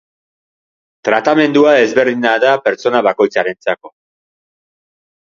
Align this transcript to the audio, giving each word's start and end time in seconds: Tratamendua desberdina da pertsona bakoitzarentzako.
Tratamendua 1.09 1.73
desberdina 1.79 2.31
da 2.43 2.53
pertsona 2.67 3.01
bakoitzarentzako. 3.09 3.93